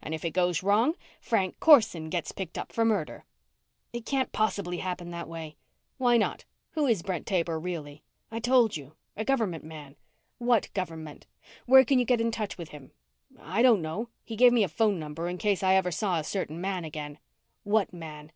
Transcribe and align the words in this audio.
And 0.00 0.14
if 0.14 0.24
it 0.24 0.30
goes 0.30 0.62
wrong, 0.62 0.94
Frank 1.20 1.58
Corson 1.58 2.08
gets 2.08 2.30
picked 2.30 2.56
up 2.56 2.70
for 2.70 2.84
murder." 2.84 3.24
"It 3.92 4.06
can't 4.06 4.30
possibly 4.30 4.76
happen 4.76 5.10
that 5.10 5.28
way." 5.28 5.56
"Why 5.98 6.16
not? 6.16 6.44
Who 6.74 6.86
is 6.86 7.02
Brent 7.02 7.26
Taber, 7.26 7.58
really?" 7.58 8.04
"I 8.30 8.38
told 8.38 8.76
you 8.76 8.94
a 9.16 9.24
government 9.24 9.64
man." 9.64 9.96
"What 10.38 10.72
government? 10.74 11.26
Where 11.66 11.84
can 11.84 11.98
you 11.98 12.04
get 12.04 12.20
in 12.20 12.30
touch 12.30 12.56
with 12.56 12.68
him?" 12.68 12.92
"I 13.40 13.62
don't 13.62 13.82
know. 13.82 14.10
He 14.22 14.36
gave 14.36 14.52
me 14.52 14.62
a 14.62 14.68
phone 14.68 15.00
number 15.00 15.28
in 15.28 15.38
case 15.38 15.60
I 15.64 15.74
ever 15.74 15.90
saw 15.90 16.20
a 16.20 16.22
certain 16.22 16.60
man 16.60 16.84
again." 16.84 17.18
"What 17.64 17.92
man?" 17.92 18.30